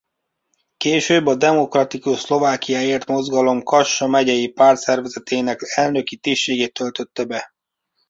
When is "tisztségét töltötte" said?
6.17-7.23